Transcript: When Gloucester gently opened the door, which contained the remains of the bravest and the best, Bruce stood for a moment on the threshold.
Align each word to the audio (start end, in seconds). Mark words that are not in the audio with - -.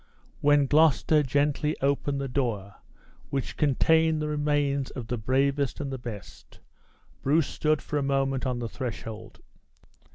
When 0.39 0.65
Gloucester 0.65 1.21
gently 1.21 1.77
opened 1.79 2.19
the 2.19 2.27
door, 2.27 2.77
which 3.29 3.55
contained 3.55 4.19
the 4.19 4.27
remains 4.29 4.89
of 4.89 5.05
the 5.09 5.17
bravest 5.19 5.79
and 5.79 5.91
the 5.93 5.99
best, 5.99 6.59
Bruce 7.21 7.45
stood 7.45 7.83
for 7.83 7.99
a 7.99 8.01
moment 8.01 8.47
on 8.47 8.57
the 8.57 8.67
threshold. 8.67 9.41